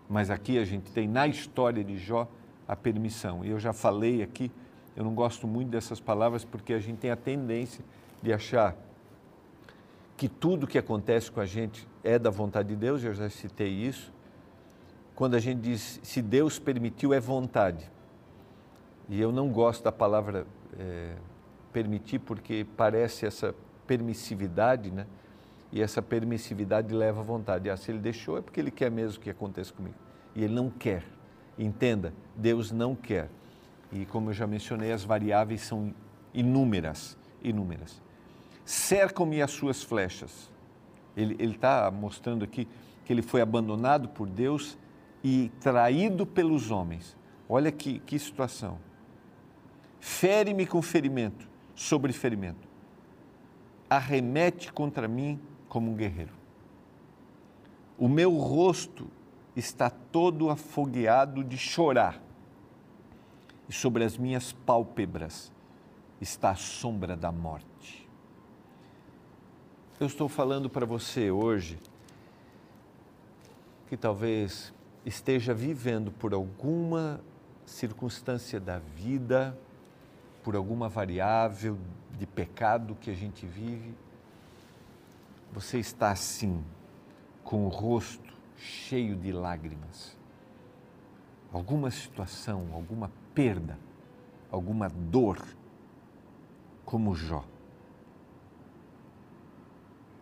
Mas 0.08 0.30
aqui 0.30 0.60
a 0.60 0.64
gente 0.64 0.92
tem 0.92 1.08
na 1.08 1.26
história 1.26 1.84
de 1.84 1.98
Jó 1.98 2.30
a 2.68 2.76
permissão. 2.76 3.44
E 3.44 3.50
eu 3.50 3.58
já 3.58 3.74
falei 3.74 4.22
aqui, 4.22 4.52
eu 4.96 5.04
não 5.04 5.16
gosto 5.16 5.48
muito 5.48 5.70
dessas 5.70 6.00
palavras 6.00 6.46
porque 6.46 6.72
a 6.72 6.78
gente 6.78 7.00
tem 7.00 7.10
a 7.10 7.16
tendência 7.16 7.84
de 8.22 8.32
achar 8.32 8.78
que 10.16 10.30
tudo 10.30 10.68
que 10.68 10.78
acontece 10.78 11.32
com 11.32 11.40
a 11.40 11.48
gente 11.48 11.88
é 12.04 12.20
da 12.20 12.30
vontade 12.30 12.70
de 12.70 12.76
Deus, 12.76 13.04
eu 13.04 13.16
já 13.16 13.28
citei 13.28 13.70
isso, 13.70 14.14
quando 15.16 15.34
a 15.34 15.40
gente 15.40 15.62
diz 15.62 16.00
se 16.04 16.22
Deus 16.22 16.60
permitiu, 16.60 17.12
é 17.12 17.20
vontade. 17.20 17.90
E 19.10 19.20
eu 19.20 19.32
não 19.32 19.50
gosto 19.50 19.84
da 19.84 19.92
palavra 19.92 20.46
é, 20.78 21.16
permitir 21.74 22.20
porque 22.20 22.68
parece 22.78 23.26
essa 23.26 23.56
permissividade, 23.88 24.92
né? 24.92 25.08
E 25.72 25.82
essa 25.82 26.02
permissividade 26.02 26.94
leva 26.94 27.22
à 27.22 27.24
vontade. 27.24 27.70
Ah, 27.70 27.78
se 27.78 27.92
ele 27.92 28.00
deixou 28.00 28.38
é 28.38 28.42
porque 28.42 28.60
ele 28.60 28.72
quer 28.72 28.90
mesmo 28.90 29.22
que 29.22 29.30
aconteça 29.30 29.74
comigo. 29.74 29.96
E 30.36 30.44
ele 30.44 30.54
não 30.54 30.70
quer. 30.70 31.04
Entenda, 31.58 32.14
Deus 32.36 32.72
não 32.72 32.96
quer. 32.96 33.30
E 33.92 34.06
como 34.06 34.30
eu 34.30 34.34
já 34.34 34.46
mencionei, 34.46 34.92
as 34.92 35.04
variáveis 35.04 35.62
são 35.62 35.94
inúmeras, 36.34 37.18
inúmeras. 37.42 38.02
Cercam-me 38.66 39.42
as 39.42 39.52
suas 39.52 39.84
flechas. 39.84 40.52
Ele 41.16 41.36
está 41.40 41.90
mostrando 41.92 42.44
aqui 42.44 42.68
que 43.06 43.14
ele 43.14 43.22
foi 43.22 43.40
abandonado 43.40 44.10
por 44.10 44.28
Deus 44.28 44.78
e 45.24 45.52
traído 45.62 46.26
pelos 46.26 46.72
homens. 46.72 47.16
Olha 47.48 47.72
que, 47.72 48.00
que 48.00 48.18
situação. 48.20 48.80
Fere-me 50.00 50.66
com 50.66 50.82
ferimento 50.82 51.48
sobre 51.74 52.12
ferimento. 52.12 52.68
Arremete 53.90 54.74
contra 54.74 55.08
mim 55.08 55.40
como 55.76 55.92
um 55.92 55.94
guerreiro. 55.94 56.32
O 57.98 58.08
meu 58.08 58.32
rosto 58.38 59.10
está 59.58 59.90
todo 59.90 60.50
afogueado 60.50 61.44
de 61.44 61.58
chorar, 61.58 62.24
e 63.68 63.74
sobre 63.74 64.06
as 64.06 64.18
minhas 64.18 64.54
pálpebras 64.54 65.52
está 66.22 66.52
a 66.52 66.56
sombra 66.56 67.14
da 67.18 67.30
morte. 67.30 68.10
Eu 70.00 70.08
estou 70.08 70.30
falando 70.30 70.70
para 70.70 70.86
você 70.86 71.30
hoje 71.30 71.78
que 73.90 73.98
talvez 73.98 74.74
esteja 75.06 75.54
vivendo 75.54 76.10
por 76.10 76.34
alguma 76.34 77.20
circunstância 77.66 78.62
da 78.62 78.80
vida, 78.80 79.60
por 80.42 80.56
alguma 80.56 80.88
variável 80.88 81.78
de 82.18 82.26
pecado 82.26 82.96
que 82.96 83.12
a 83.12 83.14
gente 83.14 83.46
vive, 83.46 83.94
você 85.56 85.80
está 85.80 86.12
assim, 86.12 86.62
com 87.42 87.66
o 87.66 87.70
rosto 87.70 88.34
cheio 88.58 89.16
de 89.16 89.32
lágrimas. 89.32 90.18
Alguma 91.50 91.90
situação, 91.90 92.74
alguma 92.74 93.10
perda, 93.34 93.80
alguma 94.52 94.90
dor, 94.90 95.42
como 96.84 97.16
Jó. 97.16 97.46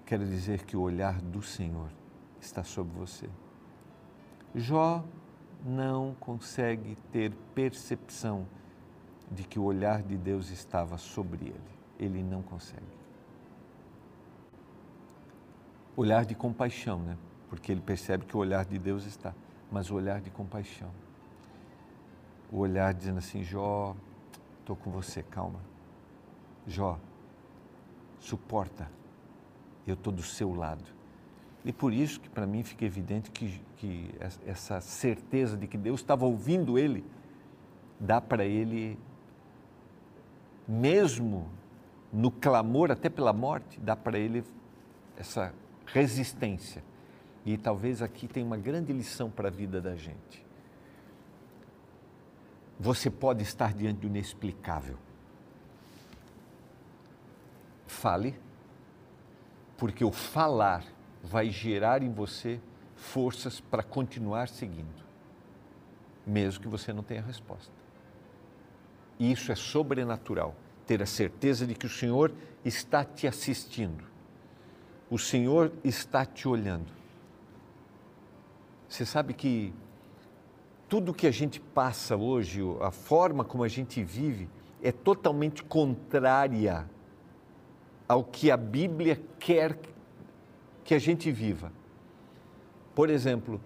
Quero 0.05 0.23
dizer 0.23 0.65
que 0.65 0.77
o 0.77 0.81
olhar 0.81 1.19
do 1.19 1.41
Senhor 1.41 1.89
está 2.39 2.63
sobre 2.63 2.93
você. 2.95 3.27
Jó 4.53 5.03
não 5.65 6.15
consegue 6.19 6.95
ter 7.11 7.33
percepção 7.55 8.45
de 9.31 9.43
que 9.43 9.57
o 9.57 9.63
olhar 9.63 10.03
de 10.03 10.15
Deus 10.15 10.51
estava 10.51 10.99
sobre 10.99 11.45
ele. 11.47 11.73
Ele 11.97 12.21
não 12.21 12.43
consegue. 12.43 13.02
Olhar 15.95 16.25
de 16.25 16.35
compaixão, 16.35 16.99
né? 16.99 17.17
Porque 17.49 17.71
ele 17.71 17.81
percebe 17.81 18.25
que 18.25 18.35
o 18.35 18.39
olhar 18.39 18.65
de 18.65 18.79
Deus 18.79 19.05
está, 19.05 19.33
mas 19.71 19.91
o 19.91 19.95
olhar 19.95 20.21
de 20.21 20.29
compaixão. 20.29 20.89
O 22.51 22.59
olhar 22.59 22.93
dizendo 22.93 23.19
assim: 23.19 23.43
Jó, 23.43 23.95
estou 24.59 24.75
com 24.75 24.89
você, 24.91 25.21
calma. 25.21 25.59
Jó, 26.65 26.99
suporta, 28.19 28.89
eu 29.85 29.93
estou 29.93 30.11
do 30.11 30.23
seu 30.23 30.53
lado 30.53 31.03
e 31.65 31.71
por 31.71 31.93
isso 31.93 32.19
que 32.19 32.29
para 32.29 32.45
mim 32.45 32.61
fica 32.63 32.83
evidente 32.83 33.31
que, 33.31 33.61
que 33.77 34.13
essa 34.45 34.81
certeza 34.81 35.55
de 35.55 35.65
que 35.65 35.77
Deus 35.77 36.01
estava 36.01 36.25
ouvindo 36.25 36.77
ele, 36.77 37.05
dá 37.99 38.19
para 38.19 38.43
ele, 38.43 38.99
mesmo 40.67 41.47
no 42.11 42.29
clamor 42.29 42.91
até 42.91 43.09
pela 43.09 43.31
morte, 43.31 43.79
dá 43.79 43.95
para 43.95 44.19
ele 44.19 44.43
essa 45.15 45.53
resistência. 45.93 46.83
E 47.45 47.57
talvez 47.57 48.01
aqui 48.01 48.27
tem 48.27 48.43
uma 48.43 48.57
grande 48.57 48.91
lição 48.91 49.29
para 49.29 49.47
a 49.47 49.51
vida 49.51 49.79
da 49.79 49.95
gente. 49.95 50.43
Você 52.79 53.09
pode 53.09 53.43
estar 53.43 53.73
diante 53.73 53.99
do 53.99 54.07
inexplicável. 54.07 54.97
Fale, 57.85 58.37
porque 59.77 60.03
o 60.03 60.11
falar 60.11 60.83
vai 61.21 61.49
gerar 61.49 62.01
em 62.01 62.11
você 62.11 62.59
forças 62.95 63.59
para 63.59 63.83
continuar 63.83 64.47
seguindo, 64.47 65.03
mesmo 66.25 66.61
que 66.61 66.67
você 66.67 66.91
não 66.91 67.03
tenha 67.03 67.21
resposta. 67.21 67.71
Isso 69.19 69.51
é 69.51 69.55
sobrenatural, 69.55 70.55
ter 70.87 71.03
a 71.03 71.05
certeza 71.05 71.67
de 71.67 71.75
que 71.75 71.85
o 71.85 71.89
Senhor 71.89 72.33
está 72.65 73.05
te 73.05 73.27
assistindo, 73.27 74.03
o 75.09 75.17
Senhor 75.17 75.71
está 75.83 76.25
te 76.25 76.47
olhando. 76.47 76.91
Você 78.87 79.05
sabe 79.05 79.33
que 79.33 79.73
tudo 80.87 81.13
que 81.13 81.25
a 81.25 81.31
gente 81.31 81.59
passa 81.59 82.15
hoje, 82.15 82.61
a 82.81 82.91
forma 82.91 83.43
como 83.43 83.63
a 83.63 83.67
gente 83.67 84.03
vive, 84.03 84.47
é 84.81 84.91
totalmente 84.91 85.63
contrária 85.63 86.87
ao 88.07 88.23
que 88.23 88.51
a 88.51 88.57
Bíblia 88.57 89.19
quer 89.39 89.79
que 90.83 90.93
a 90.93 90.99
gente 90.99 91.31
viva. 91.31 91.71
Por 92.93 93.09
exemplo, 93.09 93.59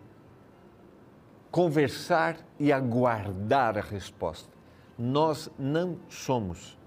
conversar 1.51 2.37
e 2.59 2.71
aguardar 2.71 3.77
a 3.77 3.81
resposta. 3.81 4.49
Nós 4.97 5.49
não 5.57 5.97
somos. 6.07 6.77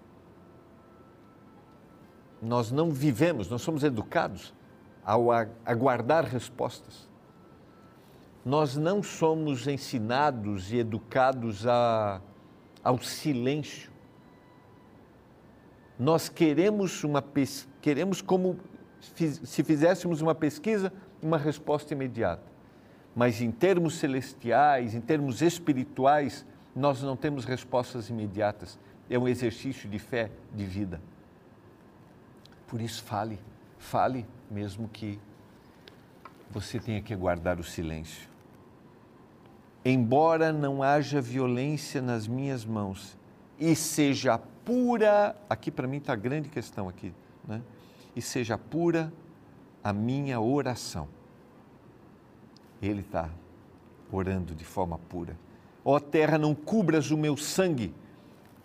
Nós 2.41 2.71
não 2.71 2.91
vivemos, 2.91 3.49
nós 3.49 3.63
somos 3.63 3.85
educados 3.85 4.55
ao 5.05 5.31
aguardar 5.65 6.25
respostas. 6.25 7.09
Nós 8.45 8.77
não 8.77 9.03
somos 9.03 9.67
ensinados 9.67 10.73
e 10.73 10.79
educados 10.79 11.67
a, 11.67 12.21
ao 12.83 12.99
silêncio. 12.99 13.91
Nós 15.99 16.29
queremos 16.29 17.05
uma 17.05 17.23
queremos 17.83 18.23
como 18.23 18.59
se 19.01 19.63
fizéssemos 19.65 20.21
uma 20.21 20.35
pesquisa, 20.35 20.93
uma 21.23 21.37
resposta 21.37 21.93
imediata. 21.93 22.43
Mas 23.15 23.41
em 23.41 23.51
termos 23.51 23.99
celestiais, 23.99 24.95
em 24.95 25.01
termos 25.01 25.43
espirituais, 25.43 26.47
nós 26.75 27.03
não 27.03 27.17
temos 27.17 27.45
respostas 27.45 28.09
imediatas. 28.09 28.79
É 29.09 29.19
um 29.19 29.27
exercício 29.27 29.89
de 29.89 29.99
fé, 29.99 30.31
de 30.55 30.65
vida. 30.65 31.01
Por 32.71 32.81
isso, 32.81 33.03
fale, 33.03 33.37
fale, 33.79 34.25
mesmo 34.49 34.89
que 34.89 35.19
você 36.49 36.79
tenha 36.79 37.03
que 37.03 37.15
guardar 37.17 37.59
o 37.59 37.65
silêncio. 37.65 38.29
Embora 39.85 40.53
não 40.53 40.81
haja 40.81 41.21
violência 41.21 42.01
nas 42.01 42.29
minhas 42.29 42.65
mãos 42.65 43.19
e 43.59 43.75
seja 43.75 44.39
pura, 44.65 45.35
aqui 45.49 45.69
para 45.69 45.89
mim 45.89 45.97
está 45.97 46.13
a 46.13 46.17
grande 46.17 46.49
questão 46.49 46.89
aqui, 46.89 47.13
né? 47.45 47.61
E 48.15 48.23
seja 48.23 48.57
pura 48.57 49.13
a 49.83 49.93
minha 49.93 50.41
oração. 50.41 51.09
Ele 52.81 53.01
está 53.01 53.29
orando 54.13 54.55
de 54.55 54.65
forma 54.65 54.97
pura. 54.97 55.37
Ó 55.85 55.99
terra, 55.99 56.39
não 56.39 56.55
cubras 56.55 57.11
o 57.11 57.17
meu 57.17 57.37
sangue. 57.37 57.93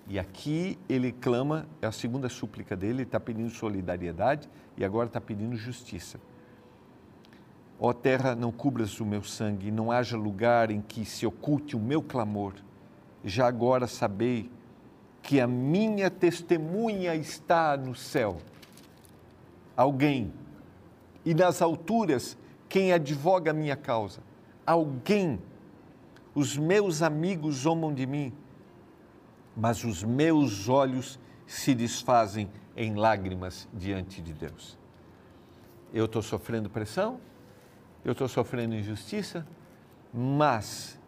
E 0.08 0.20
aqui 0.20 0.78
ele 0.88 1.12
clama, 1.12 1.66
é 1.82 1.88
a 1.88 1.92
segunda 1.92 2.30
súplica 2.30 2.76
dele, 2.76 2.94
ele 2.94 3.04
está 3.04 3.20
pedindo 3.20 3.50
solidariedade 3.50 4.48
e 4.78 4.86
agora 4.86 5.08
está 5.08 5.20
pedindo 5.20 5.56
justiça. 5.56 6.20
Ó 7.80 7.92
terra, 7.92 8.36
não 8.36 8.52
cubras 8.52 9.00
o 9.00 9.06
meu 9.06 9.24
sangue, 9.24 9.72
não 9.72 9.92
haja 9.92 10.16
lugar 10.16 10.72
em 10.72 10.80
que 10.80 11.04
se 11.04 11.26
oculte 11.26 11.76
o 11.76 11.80
meu 11.80 12.02
clamor. 12.02 12.54
Já 13.24 13.48
agora 13.48 13.88
sabei 13.88 14.50
que 15.22 15.42
a 15.42 15.48
minha 15.48 16.10
testemunha 16.10 17.16
está 17.16 17.76
no 17.76 17.96
céu. 17.96 18.38
Alguém. 19.76 20.32
E 21.26 21.34
nas 21.34 21.62
alturas, 21.62 22.38
quem 22.70 22.94
advoga 22.94 23.50
a 23.50 23.54
minha 23.54 23.76
causa. 23.76 24.22
Alguém. 24.66 25.42
Os 26.36 26.56
meus 26.56 27.02
amigos 27.02 27.56
zombam 27.56 27.94
de 27.94 28.06
mim, 28.06 28.32
mas 29.56 29.84
os 29.84 30.04
meus 30.04 30.68
olhos 30.68 31.20
se 31.48 31.74
desfazem 31.74 32.50
em 32.76 32.96
lágrimas 32.96 33.68
diante 33.74 34.22
de 34.22 34.34
Deus. 34.34 34.78
Eu 35.94 36.06
estou 36.06 36.22
sofrendo 36.22 36.70
pressão, 36.70 37.20
eu 38.04 38.12
estou 38.12 38.28
sofrendo 38.28 38.76
injustiça, 38.76 39.48
mas 40.14 41.00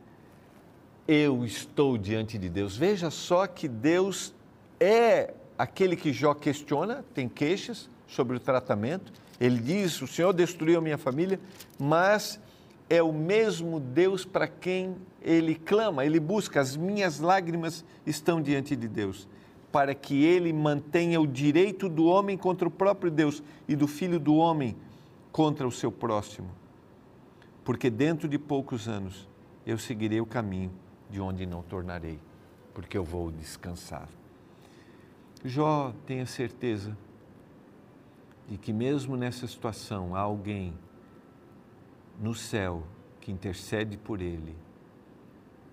eu 1.07 1.43
estou 1.45 1.97
diante 1.97 2.37
de 2.37 2.49
Deus. 2.49 2.75
Veja 2.75 3.09
só 3.09 3.47
que 3.47 3.67
Deus 3.67 4.33
é 4.79 5.33
aquele 5.57 5.95
que 5.95 6.13
Jó 6.13 6.33
questiona, 6.33 7.03
tem 7.13 7.27
queixas 7.27 7.89
sobre 8.07 8.37
o 8.37 8.39
tratamento. 8.39 9.11
Ele 9.39 9.59
diz: 9.59 10.01
O 10.01 10.07
Senhor 10.07 10.33
destruiu 10.33 10.79
a 10.79 10.81
minha 10.81 10.97
família, 10.97 11.39
mas 11.79 12.39
é 12.89 13.01
o 13.03 13.11
mesmo 13.11 13.79
Deus 13.79 14.23
para 14.23 14.47
quem 14.47 14.95
ele 15.21 15.55
clama, 15.55 16.05
ele 16.05 16.19
busca. 16.19 16.61
As 16.61 16.77
minhas 16.77 17.19
lágrimas 17.19 17.83
estão 18.05 18.41
diante 18.41 18.75
de 18.75 18.87
Deus, 18.87 19.27
para 19.71 19.93
que 19.93 20.23
ele 20.23 20.53
mantenha 20.53 21.19
o 21.19 21.27
direito 21.27 21.89
do 21.89 22.05
homem 22.05 22.37
contra 22.37 22.67
o 22.67 22.71
próprio 22.71 23.11
Deus 23.11 23.43
e 23.67 23.75
do 23.75 23.87
filho 23.87 24.19
do 24.19 24.35
homem 24.35 24.75
contra 25.31 25.67
o 25.67 25.71
seu 25.71 25.91
próximo. 25.91 26.49
Porque 27.63 27.89
dentro 27.89 28.29
de 28.29 28.39
poucos 28.39 28.87
anos 28.87 29.27
eu 29.65 29.77
seguirei 29.77 30.21
o 30.21 30.25
caminho 30.25 30.71
de 31.09 31.19
onde 31.19 31.45
não 31.45 31.61
tornarei, 31.61 32.19
porque 32.73 32.97
eu 32.97 33.03
vou 33.03 33.31
descansar. 33.31 34.07
Jó 35.43 35.93
tenha 36.05 36.25
certeza 36.25 36.97
de 38.47 38.57
que, 38.57 38.71
mesmo 38.71 39.17
nessa 39.17 39.45
situação, 39.45 40.15
há 40.15 40.19
alguém 40.19 40.73
no 42.19 42.33
céu 42.33 42.83
que 43.21 43.31
intercede 43.31 43.97
por 43.97 44.21
ele, 44.21 44.55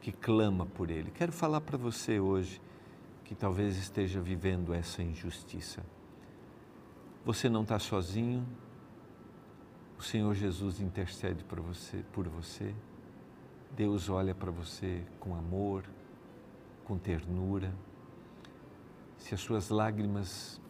que 0.01 0.13
clama 0.13 0.67
por 0.67 0.91
ele. 0.91 1.11
Quero 1.11 1.33
falar 1.33 1.61
para 1.61 1.79
você 1.79 2.21
hoje 2.21 2.61
que 3.25 3.35
talvez 3.35 3.77
esteja 3.77 4.21
vivendo 4.21 4.75
essa 4.75 5.03
injustiça. 5.03 5.83
Você 7.25 7.49
não 7.49 7.63
está 7.63 7.79
sozinho. 7.79 8.47
O 9.99 10.03
Senhor 10.03 10.35
Jesus 10.35 10.81
intercede 10.81 11.43
por 11.45 11.61
você, 11.61 12.05
por 12.13 12.29
você. 12.29 12.75
Deus 13.71 14.11
olha 14.11 14.35
para 14.35 14.51
você 14.51 15.03
com 15.19 15.35
amor, 15.35 15.85
com 16.85 16.99
ternura. 16.99 17.75
Se 19.17 19.35
as 19.35 19.41
suas 19.41 19.71
lágrimas 19.71 20.61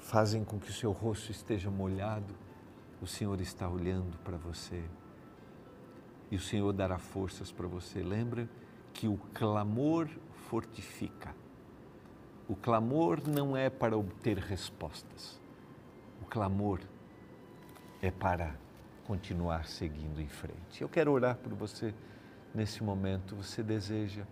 fazem 0.00 0.44
com 0.44 0.58
que 0.58 0.70
o 0.70 0.72
seu 0.72 0.90
rosto 0.90 1.30
esteja 1.30 1.70
molhado, 1.70 2.34
o 3.00 3.06
Senhor 3.06 3.40
está 3.40 3.68
olhando 3.68 4.18
para 4.18 4.36
você. 4.36 4.84
E 6.30 6.36
o 6.36 6.40
Senhor 6.40 6.72
dará 6.72 6.98
forças 6.98 7.50
para 7.50 7.66
você. 7.66 8.02
Lembra 8.02 8.48
que 8.92 9.08
o 9.08 9.16
clamor 9.34 10.08
fortifica. 10.48 11.34
O 12.48 12.54
clamor 12.54 13.26
não 13.26 13.56
é 13.56 13.70
para 13.70 13.96
obter 13.96 14.38
respostas. 14.38 15.40
O 16.20 16.26
clamor 16.26 16.80
é 18.02 18.10
para 18.10 18.54
continuar 19.06 19.66
seguindo 19.66 20.20
em 20.20 20.28
frente. 20.28 20.82
Eu 20.82 20.88
quero 20.88 21.10
orar 21.10 21.36
por 21.36 21.54
você 21.54 21.94
nesse 22.54 22.82
momento. 22.82 23.34
Você 23.36 23.62
deseja 23.62 24.24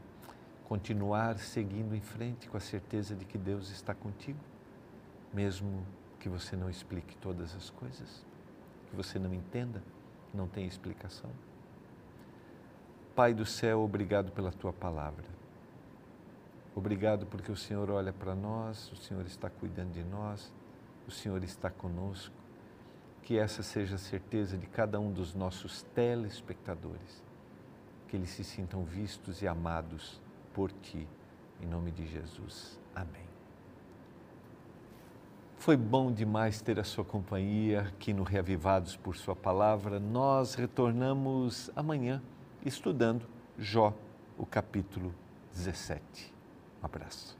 continuar 0.69 1.39
seguindo 1.39 1.95
em 1.95 2.01
frente 2.01 2.49
com 2.49 2.57
a 2.57 2.61
certeza 2.61 3.17
de 3.17 3.25
que 3.25 3.39
Deus 3.39 3.71
está 3.71 3.95
contigo, 3.95 4.39
mesmo 5.33 5.87
que 6.21 6.29
você 6.29 6.55
não 6.57 6.69
explique 6.69 7.17
todas 7.17 7.55
as 7.55 7.71
coisas, 7.71 8.27
que 8.89 8.97
você 8.97 9.19
não 9.19 9.33
entenda, 9.33 9.83
não 10.33 10.47
tenha 10.47 10.67
explicação. 10.67 11.31
Pai 13.15 13.35
do 13.35 13.45
céu, 13.45 13.81
obrigado 13.81 14.33
pela 14.33 14.53
tua 14.53 14.73
palavra. 14.73 15.25
Obrigado 16.75 17.27
porque 17.27 17.51
o 17.51 17.57
Senhor 17.57 17.91
olha 17.91 18.13
para 18.13 18.35
nós, 18.35 18.93
o 18.93 18.97
Senhor 18.97 19.27
está 19.27 19.51
cuidando 19.51 19.93
de 19.93 20.05
nós, 20.05 20.53
o 21.07 21.11
Senhor 21.11 21.43
está 21.43 21.71
conosco 21.71 22.35
que 23.23 23.39
essa 23.39 23.63
seja 23.63 23.97
a 23.97 23.99
certeza 23.99 24.57
de 24.57 24.67
cada 24.67 24.99
um 24.99 25.13
dos 25.13 25.35
nossos 25.35 25.83
telespectadores, 25.95 27.23
que 28.07 28.17
eles 28.17 28.31
se 28.31 28.43
sintam 28.43 28.85
vistos 28.85 29.43
e 29.43 29.49
amados 29.49 30.19
por 30.55 30.73
Ti, 30.73 31.07
em 31.61 31.67
nome 31.67 31.91
de 31.91 32.07
Jesus. 32.07 32.81
Amém. 32.95 33.28
Foi 35.59 35.77
bom 35.77 36.13
demais 36.13 36.63
ter 36.63 36.79
a 36.79 36.85
sua 36.85 37.05
companhia 37.05 37.81
aqui 37.81 38.13
no 38.13 38.23
Reavivados 38.23 38.97
por 38.97 39.17
Sua 39.17 39.35
Palavra. 39.35 39.99
Nós 39.99 40.55
retornamos 40.55 41.69
amanhã 41.75 42.23
estudando 42.65 43.27
Jó, 43.59 43.93
o 44.39 44.47
capítulo 44.47 45.13
17. 45.53 46.33
Um 46.81 46.87
abraço. 46.87 47.37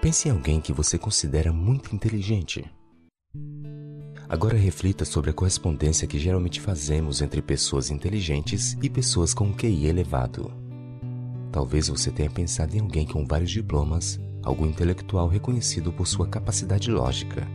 Pense 0.00 0.28
em 0.28 0.30
alguém 0.30 0.60
que 0.60 0.72
você 0.72 0.96
considera 0.96 1.52
muito 1.52 1.94
inteligente. 1.94 2.64
Agora 4.28 4.56
reflita 4.56 5.04
sobre 5.04 5.30
a 5.30 5.34
correspondência 5.34 6.06
que 6.06 6.18
geralmente 6.18 6.60
fazemos 6.60 7.20
entre 7.20 7.42
pessoas 7.42 7.90
inteligentes 7.90 8.78
e 8.80 8.88
pessoas 8.88 9.34
com 9.34 9.52
QI 9.52 9.86
elevado. 9.86 10.52
Talvez 11.50 11.88
você 11.88 12.12
tenha 12.12 12.30
pensado 12.30 12.76
em 12.76 12.80
alguém 12.80 13.06
com 13.06 13.26
vários 13.26 13.50
diplomas, 13.50 14.20
algum 14.48 14.66
intelectual 14.66 15.28
reconhecido 15.28 15.92
por 15.92 16.06
sua 16.06 16.26
capacidade 16.26 16.90
lógica. 16.90 17.46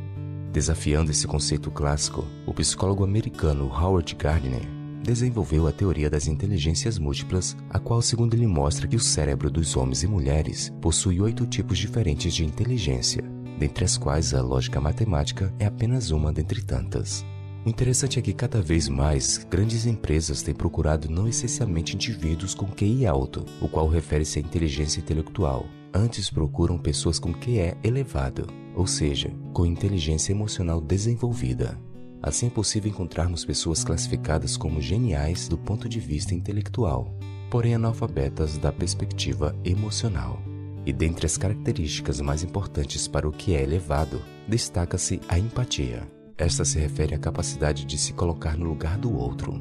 Desafiando 0.52 1.12
esse 1.12 1.26
conceito 1.26 1.72
clássico, 1.72 2.26
o 2.46 2.54
psicólogo 2.54 3.04
americano 3.04 3.66
Howard 3.66 4.16
Gardner 4.16 4.62
desenvolveu 5.04 5.68
a 5.68 5.72
teoria 5.72 6.10
das 6.10 6.28
inteligências 6.28 6.98
múltiplas, 6.98 7.58
a 7.70 7.78
qual, 7.78 8.02
segundo 8.02 8.36
ele, 8.36 8.48
mostra 8.48 8.88
que 8.88 8.96
o 8.96 9.00
cérebro 9.00 9.52
dos 9.52 9.76
homens 9.76 10.04
e 10.04 10.08
mulheres 10.08 10.72
possui 10.80 11.20
oito 11.20 11.46
tipos 11.46 11.78
diferentes 11.78 12.34
de 12.34 12.46
inteligência, 12.46 13.22
dentre 13.60 13.84
as 13.84 13.98
quais 13.98 14.34
a 14.34 14.42
lógica 14.42 14.80
matemática 14.80 15.54
é 15.60 15.66
apenas 15.66 16.12
uma 16.12 16.32
dentre 16.32 16.62
tantas. 16.62 17.26
O 17.66 17.70
interessante 17.70 18.20
é 18.20 18.22
que 18.22 18.34
cada 18.34 18.62
vez 18.62 18.88
mais 18.88 19.46
grandes 19.50 19.86
empresas 19.86 20.42
têm 20.42 20.54
procurado 20.54 21.10
não 21.10 21.28
essencialmente 21.28 21.96
indivíduos 21.96 22.54
com 22.54 22.68
QI 22.68 23.06
alto, 23.06 23.46
o 23.62 23.68
qual 23.68 23.88
refere-se 23.88 24.40
à 24.40 24.42
inteligência 24.42 25.00
intelectual, 25.00 25.66
antes 25.94 26.30
procuram 26.30 26.78
pessoas 26.78 27.20
com 27.20 27.34
QE 27.34 27.76
elevado, 27.84 28.48
ou 28.76 28.88
seja, 28.88 29.32
com 29.54 29.66
inteligência 29.66 30.32
emocional 30.32 30.82
desenvolvida. 30.82 31.80
Assim 32.22 32.48
é 32.48 32.50
possível 32.50 32.90
encontrarmos 32.90 33.46
pessoas 33.46 33.84
classificadas 33.84 34.58
como 34.58 34.82
geniais 34.82 35.48
do 35.48 35.58
ponto 35.58 35.88
de 35.88 36.00
vista 36.00 36.34
intelectual, 36.34 37.14
porém 37.52 37.76
analfabetas 37.76 38.58
da 38.58 38.72
perspectiva 38.72 39.56
emocional. 39.64 40.42
E 40.86 40.92
dentre 40.92 41.26
as 41.26 41.38
características 41.38 42.20
mais 42.20 42.44
importantes 42.44 43.08
para 43.08 43.28
o 43.28 43.32
que 43.32 43.56
é 43.56 43.62
elevado, 43.62 44.22
destaca-se 44.48 45.20
a 45.28 45.38
empatia. 45.38 46.10
Esta 46.38 46.66
se 46.66 46.80
refere 46.80 47.14
à 47.14 47.20
capacidade 47.20 47.86
de 47.86 47.98
se 47.98 48.14
colocar 48.14 48.58
no 48.58 48.66
lugar 48.66 48.98
do 48.98 49.14
outro. 49.16 49.54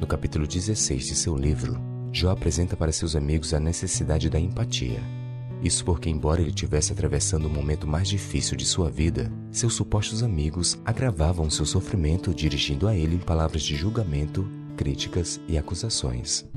No 0.00 0.06
capítulo 0.06 0.46
16 0.46 1.06
de 1.06 1.14
seu 1.14 1.36
livro, 1.36 1.78
Jó 2.12 2.30
apresenta 2.30 2.76
para 2.76 2.92
seus 2.92 3.16
amigos 3.16 3.52
a 3.52 3.60
necessidade 3.60 4.30
da 4.30 4.38
empatia. 4.38 5.19
Isso 5.62 5.84
porque, 5.84 6.08
embora 6.08 6.40
ele 6.40 6.50
estivesse 6.50 6.92
atravessando 6.92 7.46
o 7.46 7.50
momento 7.50 7.86
mais 7.86 8.08
difícil 8.08 8.56
de 8.56 8.64
sua 8.64 8.90
vida, 8.90 9.30
seus 9.50 9.74
supostos 9.74 10.22
amigos 10.22 10.78
agravavam 10.84 11.50
seu 11.50 11.66
sofrimento 11.66 12.32
dirigindo 12.32 12.88
a 12.88 12.96
ele 12.96 13.18
palavras 13.18 13.62
de 13.62 13.76
julgamento, 13.76 14.48
críticas 14.76 15.38
e 15.46 15.58
acusações. 15.58 16.48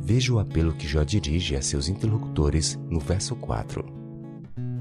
Veja 0.00 0.32
o 0.32 0.38
apelo 0.38 0.72
que 0.72 0.86
Jó 0.86 1.02
dirige 1.02 1.56
a 1.56 1.62
seus 1.62 1.88
interlocutores 1.88 2.78
no 2.88 3.00
verso 3.00 3.34
4. 3.34 3.84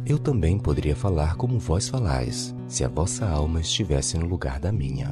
Eu 0.06 0.20
também 0.20 0.60
poderia 0.60 0.96
falar 0.96 1.36
como 1.36 1.60
vós 1.60 1.90
falais, 1.90 2.56
se 2.68 2.84
a 2.84 2.88
vossa 2.90 3.28
alma 3.28 3.62
estivesse 3.62 4.18
no 4.18 4.28
lugar 4.28 4.60
da 4.60 4.72
minha. 4.72 5.12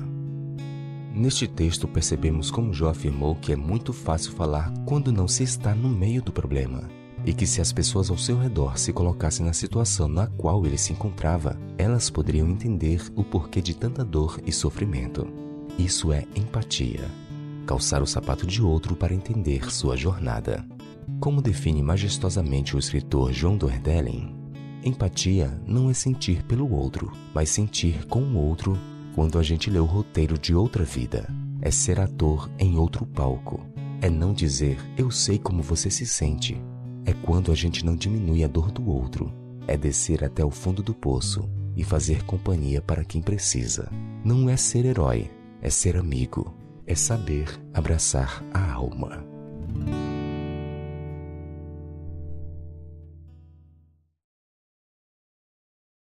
Neste 1.13 1.47
texto 1.47 1.87
percebemos 1.87 2.51
como 2.51 2.73
Jó 2.73 2.89
afirmou 2.89 3.35
que 3.35 3.51
é 3.51 3.55
muito 3.55 3.93
fácil 3.93 4.31
falar 4.33 4.71
quando 4.85 5.11
não 5.11 5.27
se 5.27 5.43
está 5.43 5.73
no 5.73 5.89
meio 5.89 6.21
do 6.21 6.31
problema, 6.31 6.87
e 7.29 7.33
que 7.33 7.45
se 7.45 7.61
as 7.61 7.71
pessoas 7.71 8.09
ao 8.09 8.17
seu 8.17 8.39
redor 8.39 8.79
se 8.79 8.91
colocassem 8.91 9.45
na 9.45 9.53
situação 9.53 10.07
na 10.07 10.25
qual 10.25 10.65
ele 10.65 10.79
se 10.79 10.93
encontrava, 10.93 11.55
elas 11.77 12.09
poderiam 12.09 12.49
entender 12.49 13.01
o 13.15 13.23
porquê 13.23 13.61
de 13.61 13.75
tanta 13.75 14.03
dor 14.03 14.41
e 14.47 14.51
sofrimento. 14.51 15.27
Isso 15.77 16.11
é 16.11 16.25
empatia 16.35 17.07
calçar 17.69 18.01
o 18.01 18.07
sapato 18.07 18.47
de 18.47 18.63
outro 18.63 18.95
para 18.95 19.13
entender 19.13 19.71
sua 19.71 19.95
jornada. 19.95 20.65
Como 21.19 21.39
define 21.39 21.83
majestosamente 21.83 22.75
o 22.75 22.79
escritor 22.79 23.31
John 23.31 23.55
Dordelin, 23.57 24.35
empatia 24.83 25.61
não 25.67 25.87
é 25.87 25.93
sentir 25.93 26.41
pelo 26.45 26.73
outro, 26.73 27.11
mas 27.31 27.49
sentir 27.49 28.07
com 28.07 28.23
o 28.23 28.37
outro 28.37 28.75
quando 29.13 29.37
a 29.37 29.43
gente 29.43 29.69
lê 29.69 29.77
o 29.77 29.85
roteiro 29.85 30.35
de 30.35 30.55
outra 30.55 30.83
vida. 30.83 31.31
É 31.61 31.69
ser 31.69 31.99
ator 31.99 32.49
em 32.57 32.75
outro 32.75 33.05
palco. 33.05 33.63
É 34.01 34.09
não 34.09 34.33
dizer 34.33 34.79
eu 34.97 35.11
sei 35.11 35.37
como 35.37 35.61
você 35.61 35.91
se 35.91 36.07
sente. 36.07 36.59
É 37.09 37.13
quando 37.23 37.51
a 37.51 37.55
gente 37.55 37.83
não 37.83 37.95
diminui 37.95 38.43
a 38.43 38.47
dor 38.47 38.71
do 38.71 38.87
outro. 38.87 39.33
É 39.67 39.75
descer 39.75 40.23
até 40.23 40.45
o 40.45 40.51
fundo 40.51 40.83
do 40.83 40.93
poço 40.93 41.49
e 41.75 41.83
fazer 41.83 42.23
companhia 42.23 42.83
para 42.83 43.03
quem 43.03 43.19
precisa. 43.19 43.89
Não 44.23 44.47
é 44.47 44.55
ser 44.55 44.85
herói, 44.85 45.31
é 45.59 45.71
ser 45.71 45.97
amigo, 45.97 46.53
é 46.85 46.93
saber 46.93 47.59
abraçar 47.73 48.43
a 48.53 48.73
alma. 48.73 49.25